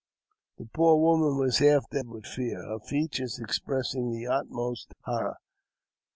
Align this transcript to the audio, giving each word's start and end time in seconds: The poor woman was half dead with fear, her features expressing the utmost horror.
The 0.57 0.65
poor 0.65 0.95
woman 0.97 1.37
was 1.37 1.59
half 1.59 1.87
dead 1.91 2.07
with 2.07 2.25
fear, 2.25 2.65
her 2.65 2.79
features 2.79 3.37
expressing 3.37 4.09
the 4.09 4.25
utmost 4.25 4.95
horror. 5.03 5.37